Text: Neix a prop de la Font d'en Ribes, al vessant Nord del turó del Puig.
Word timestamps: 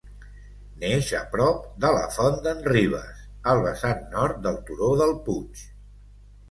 Neix 0.83 1.11
a 1.17 1.19
prop 1.33 1.67
de 1.85 1.91
la 1.97 2.07
Font 2.17 2.39
d'en 2.47 2.65
Ribes, 2.73 3.23
al 3.53 3.65
vessant 3.69 4.05
Nord 4.17 4.43
del 4.49 4.63
turó 4.73 4.93
del 5.05 5.19
Puig. 5.29 5.67